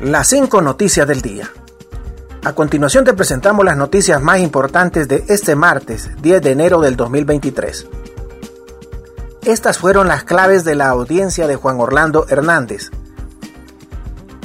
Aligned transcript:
Las 0.00 0.28
5 0.28 0.60
noticias 0.60 1.08
del 1.08 1.22
día. 1.22 1.50
A 2.44 2.52
continuación 2.52 3.06
te 3.06 3.14
presentamos 3.14 3.64
las 3.64 3.78
noticias 3.78 4.20
más 4.20 4.40
importantes 4.40 5.08
de 5.08 5.24
este 5.28 5.56
martes, 5.56 6.10
10 6.20 6.42
de 6.42 6.50
enero 6.50 6.82
del 6.82 6.96
2023. 6.96 7.86
Estas 9.46 9.78
fueron 9.78 10.06
las 10.06 10.24
claves 10.24 10.64
de 10.64 10.74
la 10.74 10.90
audiencia 10.90 11.46
de 11.46 11.56
Juan 11.56 11.80
Orlando 11.80 12.26
Hernández. 12.28 12.90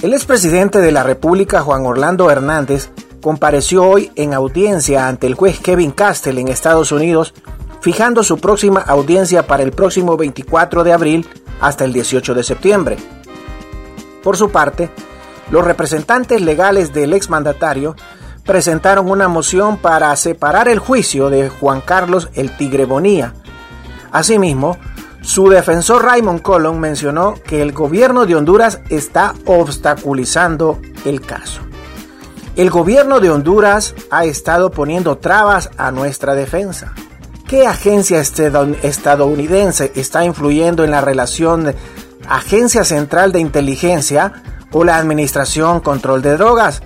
El 0.02 0.14
expresidente 0.14 0.80
de 0.80 0.94
la 0.94 1.04
República, 1.04 1.60
Juan 1.60 1.86
Orlando 1.86 2.32
Hernández, 2.32 2.90
compareció 3.22 3.84
hoy 3.84 4.10
en 4.16 4.34
audiencia 4.34 5.10
ante 5.10 5.28
el 5.28 5.36
juez 5.36 5.60
Kevin 5.60 5.92
Castell 5.92 6.38
en 6.38 6.48
Estados 6.48 6.94
Unidos, 6.94 7.34
fijando 7.82 8.24
su 8.24 8.38
próxima 8.38 8.80
audiencia 8.80 9.48
para 9.48 9.64
el 9.64 9.74
próximo 9.74 10.16
24 10.16 10.86
de 10.86 10.94
abril 10.94 11.28
hasta 11.60 11.84
el 11.84 11.92
18 11.92 12.36
de 12.36 12.44
septiembre. 12.44 12.98
Por 14.24 14.38
su 14.38 14.50
parte, 14.50 14.90
los 15.50 15.66
representantes 15.66 16.42
legales 16.42 16.94
del 16.94 17.14
exmandatario 17.14 17.96
presentaron 18.46 19.10
una 19.10 19.28
moción 19.28 19.78
para 19.78 20.16
separar 20.16 20.68
el 20.68 20.80
juicio 20.80 21.30
de 21.30 21.50
Juan 21.50 21.82
Carlos 21.82 22.30
el 22.34 22.56
Tigre 22.56 22.86
Bonía. 22.86 23.34
Asimismo, 24.12 24.78
su 25.22 25.50
defensor 25.50 26.04
Raymond 26.04 26.42
Colón 26.42 26.80
mencionó 26.80 27.36
que 27.46 27.62
el 27.62 27.74
gobierno 27.74 28.26
de 28.26 28.36
Honduras 28.36 28.80
está 28.90 29.34
obstaculizando 29.46 30.80
el 31.06 31.22
caso. 31.22 31.62
El 32.56 32.70
gobierno 32.70 33.20
de 33.20 33.30
Honduras 33.30 33.96
ha 34.10 34.26
estado 34.26 34.72
poniendo 34.72 35.18
trabas 35.18 35.70
a 35.78 35.92
nuestra 35.92 36.34
defensa. 36.34 36.94
¿Qué 37.48 37.68
agencia 37.68 38.20
estadounidense 38.20 39.92
está 39.96 40.26
influyendo 40.26 40.84
en 40.84 40.92
la 40.92 41.02
relación 41.02 41.74
Agencia 42.28 42.84
Central 42.84 43.32
de 43.32 43.40
Inteligencia 43.40 44.34
o 44.72 44.84
la 44.84 44.98
Administración 44.98 45.80
Control 45.80 46.22
de 46.22 46.38
Drogas? 46.38 46.82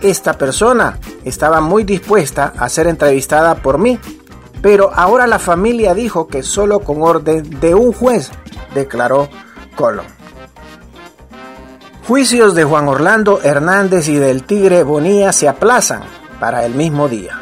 Esta 0.00 0.38
persona 0.38 0.98
estaba 1.24 1.60
muy 1.60 1.84
dispuesta 1.84 2.52
a 2.56 2.68
ser 2.68 2.86
entrevistada 2.86 3.56
por 3.56 3.78
mí, 3.78 3.98
pero 4.62 4.90
ahora 4.94 5.26
la 5.26 5.38
familia 5.38 5.94
dijo 5.94 6.26
que 6.26 6.42
solo 6.42 6.80
con 6.80 7.02
orden 7.02 7.60
de 7.60 7.74
un 7.74 7.92
juez, 7.92 8.30
declaró 8.74 9.28
Colón. 9.76 10.06
Juicios 12.06 12.54
de 12.54 12.64
Juan 12.64 12.88
Orlando 12.88 13.40
Hernández 13.42 14.08
y 14.08 14.16
del 14.16 14.42
Tigre 14.42 14.82
Bonía 14.82 15.32
se 15.32 15.48
aplazan 15.48 16.02
para 16.40 16.64
el 16.64 16.74
mismo 16.74 17.08
día. 17.08 17.38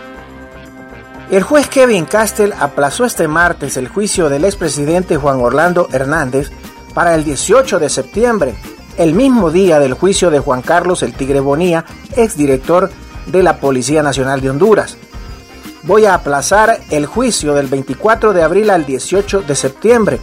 El 1.31 1.43
juez 1.43 1.69
Kevin 1.69 2.07
Castell 2.07 2.55
aplazó 2.59 3.05
este 3.05 3.29
martes 3.29 3.77
el 3.77 3.89
juicio 3.89 4.29
del 4.29 4.45
expresidente 4.45 5.17
Juan 5.17 5.41
Orlando 5.41 5.89
Hernández 5.93 6.51
para 6.95 7.15
el 7.15 7.23
18 7.23 7.79
de 7.79 7.89
septiembre, 7.89 8.55
el 8.99 9.15
mismo 9.15 9.51
día 9.51 9.79
del 9.79 9.95
juicio 9.95 10.31
de 10.31 10.41
Juan 10.41 10.61
Carlos 10.61 11.03
el 11.03 11.15
Tigre 11.15 11.41
Bonía, 11.41 11.85
exdirector 12.17 12.91
de 13.27 13.43
la 13.43 13.61
Policía 13.61 14.03
Nacional 14.03 14.41
de 14.41 14.51
Honduras. 14.51 14.99
Voy 15.85 16.05
a 16.05 16.15
aplazar 16.15 16.81
el 16.91 17.07
juicio 17.07 17.55
del 17.55 17.69
24 17.69 18.33
de 18.33 18.43
abril 18.43 18.71
al 18.71 18.85
18 18.85 19.43
de 19.43 19.55
septiembre. 19.55 20.19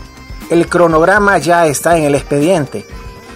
El 0.49 0.67
cronograma 0.67 1.37
ya 1.37 1.65
está 1.65 1.97
en 1.97 2.03
el 2.03 2.15
expediente. 2.15 2.85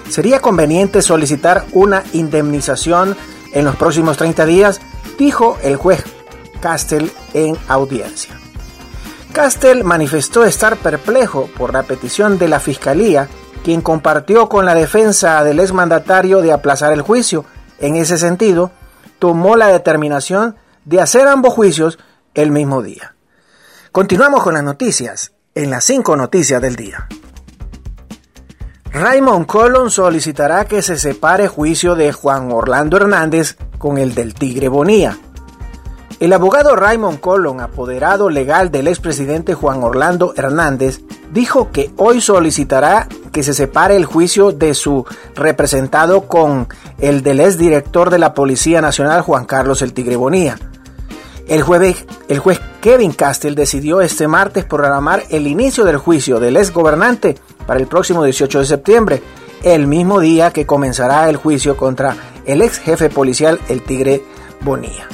Sería 0.10 0.42
conveniente 0.42 1.02
solicitar 1.02 1.66
una 1.72 2.04
indemnización 2.14 3.16
en 3.54 3.66
los 3.66 3.78
próximos 3.78 4.18
30 4.18 4.46
días, 4.46 4.82
dijo 5.18 5.58
el 5.64 5.78
juez 5.78 6.04
Castell 6.60 7.12
en 7.34 7.58
audiencia. 7.68 8.38
Castell 9.32 9.84
manifestó 9.84 10.44
estar 10.44 10.76
perplejo 10.76 11.50
por 11.58 11.72
la 11.72 11.84
petición 11.84 12.38
de 12.38 12.48
la 12.48 12.60
Fiscalía, 12.60 13.30
quien 13.64 13.82
compartió 13.82 14.50
con 14.50 14.66
la 14.66 14.76
defensa 14.76 15.44
del 15.44 15.60
exmandatario 15.60 16.42
de 16.42 16.52
aplazar 16.52 16.94
el 16.94 17.02
juicio. 17.02 17.46
En 17.80 17.96
ese 17.96 18.18
sentido, 18.18 18.72
tomó 19.20 19.56
la 19.56 19.68
determinación 19.68 20.56
de 20.86 21.02
hacer 21.02 21.28
ambos 21.28 21.54
juicios 21.54 22.00
el 22.34 22.52
mismo 22.52 22.82
día. 22.82 23.16
Continuamos 23.92 24.44
con 24.44 24.54
las 24.54 24.64
noticias, 24.64 25.34
en 25.56 25.70
las 25.70 25.84
cinco 25.84 26.16
noticias 26.16 26.62
del 26.62 26.76
día. 26.76 27.08
Raymond 28.92 29.46
Colon 29.46 29.92
solicitará 29.92 30.66
que 30.66 30.82
se 30.82 30.98
separe 30.98 31.48
juicio 31.48 31.96
de 31.96 32.12
Juan 32.12 32.52
Orlando 32.52 32.98
Hernández 32.98 33.56
con 33.78 33.98
el 33.98 34.16
del 34.16 34.34
Tigre 34.34 34.68
Bonía. 34.68 35.18
El 36.20 36.34
abogado 36.34 36.76
Raymond 36.76 37.20
Colon, 37.20 37.62
apoderado 37.62 38.30
legal 38.30 38.72
del 38.72 38.88
expresidente 38.88 39.54
Juan 39.54 39.84
Orlando 39.84 40.34
Hernández, 40.36 41.02
dijo 41.32 41.72
que 41.72 41.92
hoy 41.98 42.20
solicitará 42.20 43.08
que 43.30 43.44
se 43.44 43.54
separe 43.54 43.96
el 43.96 44.06
juicio 44.06 44.52
de 44.52 44.74
su 44.74 45.06
representado 45.36 46.28
con 46.28 46.68
el 47.00 47.24
del 47.24 47.40
exdirector 47.40 48.10
de 48.10 48.20
la 48.20 48.34
Policía 48.34 48.82
Nacional 48.82 49.22
Juan 49.22 49.46
Carlos 49.46 49.82
el 49.82 49.94
Tigre 49.94 50.16
Bonía. 50.16 50.58
El, 51.48 51.64
jueves, 51.64 52.06
el 52.28 52.40
juez 52.40 52.62
Kevin 52.82 53.12
Castell 53.12 53.56
decidió 53.56 54.02
este 54.02 54.28
martes 54.28 54.66
programar 54.66 55.24
el 55.30 55.48
inicio 55.48 55.84
del 55.84 55.98
juicio 55.98 56.40
del 56.40 56.58
ex 56.58 56.72
gobernante 56.72 57.36
para 57.66 57.80
el 57.80 57.88
próximo 57.88 58.24
18 58.24 58.60
de 58.60 58.66
septiembre, 58.66 59.24
el 59.64 59.88
mismo 59.88 60.20
día 60.20 60.52
que 60.52 60.68
comenzará 60.68 61.30
el 61.30 61.38
juicio 61.38 61.76
contra 61.76 62.16
el 62.46 62.62
ex 62.62 62.78
jefe 62.78 63.10
policial 63.10 63.60
el 63.68 63.82
Tigre 63.82 64.24
Bonía. 64.62 65.08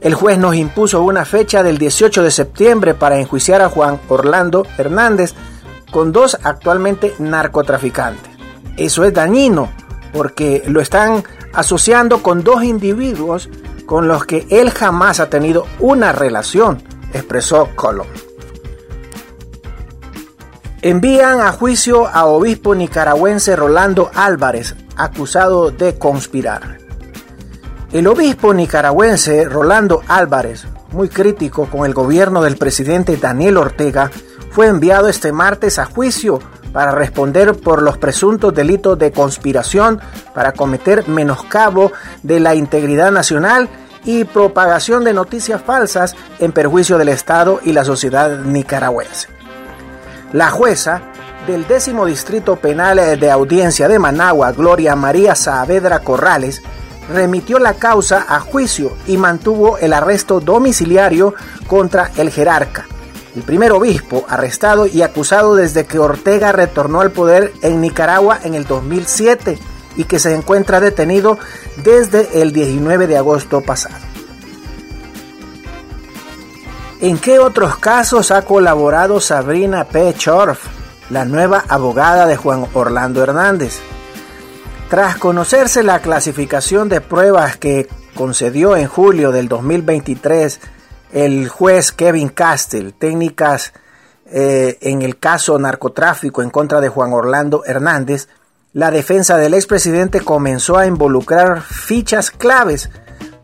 El 0.00 0.14
juez 0.14 0.36
nos 0.36 0.54
impuso 0.54 1.02
una 1.02 1.24
fecha 1.24 1.62
del 1.62 1.78
18 1.78 2.22
de 2.22 2.30
septiembre 2.30 2.92
para 2.92 3.18
enjuiciar 3.18 3.62
a 3.62 3.70
Juan 3.70 3.98
Orlando 4.08 4.66
Hernández 4.76 5.34
con 5.94 6.10
dos 6.10 6.36
actualmente 6.42 7.14
narcotraficantes. 7.20 8.32
Eso 8.76 9.04
es 9.04 9.14
dañino 9.14 9.70
porque 10.12 10.64
lo 10.66 10.80
están 10.80 11.22
asociando 11.52 12.20
con 12.20 12.42
dos 12.42 12.64
individuos 12.64 13.48
con 13.86 14.08
los 14.08 14.26
que 14.26 14.44
él 14.50 14.72
jamás 14.72 15.20
ha 15.20 15.30
tenido 15.30 15.68
una 15.78 16.10
relación, 16.10 16.82
expresó 17.12 17.68
Colón. 17.76 18.08
Envían 20.82 21.40
a 21.40 21.52
juicio 21.52 22.08
a 22.08 22.24
obispo 22.24 22.74
nicaragüense 22.74 23.54
Rolando 23.54 24.10
Álvarez, 24.14 24.74
acusado 24.96 25.70
de 25.70 25.96
conspirar. 25.96 26.78
El 27.92 28.08
obispo 28.08 28.52
nicaragüense 28.52 29.44
Rolando 29.44 30.02
Álvarez, 30.08 30.66
muy 30.90 31.08
crítico 31.08 31.66
con 31.66 31.86
el 31.86 31.94
gobierno 31.94 32.42
del 32.42 32.56
presidente 32.56 33.16
Daniel 33.16 33.58
Ortega, 33.58 34.10
fue 34.54 34.68
enviado 34.68 35.08
este 35.08 35.32
martes 35.32 35.80
a 35.80 35.84
juicio 35.84 36.38
para 36.72 36.92
responder 36.92 37.58
por 37.58 37.82
los 37.82 37.98
presuntos 37.98 38.54
delitos 38.54 38.96
de 38.96 39.10
conspiración 39.10 40.00
para 40.32 40.52
cometer 40.52 41.08
menoscabo 41.08 41.90
de 42.22 42.38
la 42.38 42.54
integridad 42.54 43.10
nacional 43.10 43.68
y 44.04 44.22
propagación 44.22 45.02
de 45.02 45.12
noticias 45.12 45.60
falsas 45.60 46.14
en 46.38 46.52
perjuicio 46.52 46.98
del 46.98 47.08
Estado 47.08 47.58
y 47.64 47.72
la 47.72 47.84
sociedad 47.84 48.38
nicaragüense. 48.44 49.26
La 50.32 50.52
jueza 50.52 51.02
del 51.48 51.66
décimo 51.66 52.06
distrito 52.06 52.54
penal 52.54 53.18
de 53.18 53.30
audiencia 53.32 53.88
de 53.88 53.98
Managua, 53.98 54.52
Gloria 54.52 54.94
María 54.94 55.34
Saavedra 55.34 55.98
Corrales, 55.98 56.62
remitió 57.12 57.58
la 57.58 57.74
causa 57.74 58.24
a 58.28 58.38
juicio 58.38 58.92
y 59.08 59.16
mantuvo 59.16 59.78
el 59.78 59.92
arresto 59.92 60.38
domiciliario 60.38 61.34
contra 61.66 62.12
el 62.16 62.30
jerarca, 62.30 62.86
el 63.34 63.42
primer 63.42 63.72
obispo 63.72 64.24
arrestado 64.28 64.86
y 64.86 65.02
acusado 65.02 65.54
desde 65.54 65.86
que 65.86 65.98
Ortega 65.98 66.52
retornó 66.52 67.00
al 67.00 67.10
poder 67.10 67.52
en 67.62 67.80
Nicaragua 67.80 68.38
en 68.42 68.54
el 68.54 68.64
2007 68.64 69.58
y 69.96 70.04
que 70.04 70.18
se 70.18 70.34
encuentra 70.34 70.80
detenido 70.80 71.38
desde 71.76 72.42
el 72.42 72.52
19 72.52 73.06
de 73.06 73.16
agosto 73.16 73.60
pasado. 73.60 73.96
¿En 77.00 77.18
qué 77.18 77.38
otros 77.38 77.76
casos 77.76 78.30
ha 78.30 78.42
colaborado 78.42 79.20
Sabrina 79.20 79.84
P. 79.84 80.14
Chorf, 80.14 80.66
la 81.10 81.24
nueva 81.24 81.64
abogada 81.68 82.26
de 82.26 82.36
Juan 82.36 82.66
Orlando 82.72 83.22
Hernández? 83.22 83.80
Tras 84.88 85.16
conocerse 85.16 85.82
la 85.82 86.00
clasificación 86.00 86.88
de 86.88 87.00
pruebas 87.00 87.56
que 87.56 87.88
concedió 88.14 88.76
en 88.76 88.86
julio 88.86 89.32
del 89.32 89.48
2023 89.48 90.60
el 91.14 91.48
juez 91.48 91.92
Kevin 91.92 92.28
Castell, 92.28 92.92
técnicas 92.92 93.72
eh, 94.26 94.78
en 94.80 95.02
el 95.02 95.18
caso 95.18 95.58
narcotráfico 95.58 96.42
en 96.42 96.50
contra 96.50 96.80
de 96.80 96.88
Juan 96.88 97.12
Orlando 97.12 97.64
Hernández, 97.64 98.28
la 98.72 98.90
defensa 98.90 99.36
del 99.36 99.54
expresidente 99.54 100.20
comenzó 100.20 100.76
a 100.76 100.86
involucrar 100.86 101.62
fichas 101.62 102.32
claves 102.32 102.90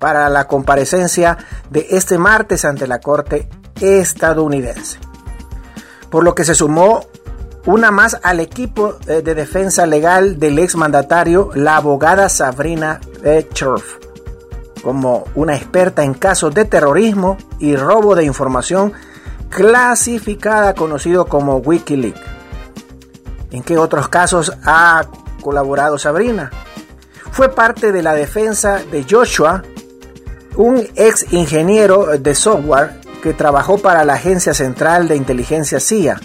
para 0.01 0.29
la 0.29 0.49
comparecencia 0.49 1.39
de 1.71 1.87
este 1.91 2.19
martes 2.19 2.65
ante 2.65 2.89
la 2.89 3.01
Corte 3.01 3.49
estadounidense. 3.81 4.99
Por 6.11 6.25
lo 6.25 6.35
que 6.35 6.45
se 6.45 6.57
sumó 6.57 7.07
una 7.67 7.93
más 7.93 8.19
al 8.25 8.41
equipo 8.41 8.97
eh, 9.07 9.23
de 9.23 9.35
defensa 9.37 9.87
legal 9.87 10.41
del 10.41 10.59
exmandatario, 10.59 11.51
la 11.55 11.77
abogada 11.77 12.29
Sabrina 12.29 13.01
Betcherf, 13.23 14.10
como 14.83 15.25
una 15.35 15.57
experta 15.57 16.03
en 16.03 16.15
casos 16.15 16.55
de 16.55 16.65
terrorismo 16.65 17.37
y 17.59 17.77
robo 17.77 18.15
de 18.15 18.25
información 18.25 18.93
clasificada 19.49 20.75
conocido 20.75 21.27
como 21.27 21.57
Wikileaks. 21.57 22.21
¿En 23.51 23.63
qué 23.63 23.77
otros 23.79 24.09
casos 24.09 24.53
ha 24.65 25.05
colaborado 25.43 25.99
Sabrina? 25.99 26.51
fue 27.31 27.49
parte 27.55 27.93
de 27.93 28.03
la 28.03 28.15
defensa 28.15 28.83
de 28.91 29.07
Joshua, 29.09 29.63
un 30.57 30.87
ex 30.97 31.33
ingeniero 31.33 32.19
de 32.19 32.35
software 32.35 33.01
que 33.23 33.33
trabajó 33.33 33.79
para 33.79 34.05
la 34.05 34.15
Agencia 34.15 34.55
Central 34.55 35.09
de 35.09 35.17
Inteligencia 35.17 35.81
CIA 35.81 36.21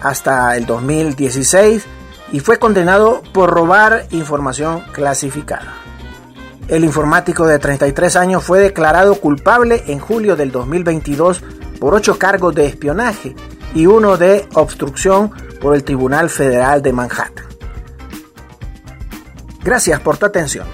hasta 0.00 0.56
el 0.56 0.66
2016 0.66 1.84
y 2.32 2.40
fue 2.40 2.58
condenado 2.58 3.22
por 3.32 3.50
robar 3.50 4.06
información 4.10 4.82
clasificada. 4.92 5.74
El 6.68 6.84
informático 6.84 7.46
de 7.46 7.60
33 7.60 8.16
años 8.16 8.42
fue 8.42 8.58
declarado 8.58 9.14
culpable 9.20 9.84
en 9.86 10.00
julio 10.00 10.34
del 10.34 10.50
2022 10.50 11.42
por 11.78 11.94
ocho 11.94 12.18
cargos 12.18 12.54
de 12.56 12.66
espionaje 12.66 13.36
y 13.74 13.86
uno 13.86 14.16
de 14.16 14.48
obstrucción 14.54 15.30
por 15.60 15.76
el 15.76 15.84
Tribunal 15.84 16.28
Federal 16.28 16.82
de 16.82 16.92
Manhattan. 16.92 17.46
Gracias 19.62 20.00
por 20.00 20.16
tu 20.16 20.26
atención. 20.26 20.66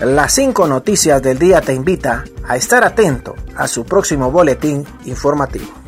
Las 0.00 0.34
cinco 0.34 0.66
noticias 0.66 1.22
del 1.22 1.38
día 1.38 1.62
te 1.62 1.72
invita 1.72 2.24
a 2.46 2.56
estar 2.56 2.84
atento 2.84 3.34
a 3.56 3.66
su 3.68 3.86
próximo 3.86 4.30
boletín 4.30 4.84
informativo. 5.06 5.85